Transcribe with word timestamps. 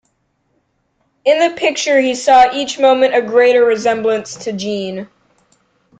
In 1.25 1.37
the 1.37 1.55
picture 1.55 1.99
he 2.01 2.15
saw 2.15 2.51
each 2.55 2.79
moment 2.79 3.13
a 3.13 3.21
greater 3.21 3.63
resemblance 3.63 4.35
to 4.37 4.51
Jeanne. 4.51 5.07